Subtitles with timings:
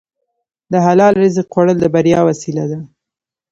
[0.71, 2.79] د حلال رزق خوړل د بریا وسیله ده.